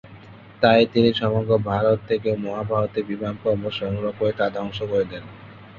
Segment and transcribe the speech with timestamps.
[0.61, 5.23] তাই তিনি সমগ্র ভারত থেকে মহাভারতের বিমান পর্ব সংগ্রহ করে তা ধ্বংস করে দেন।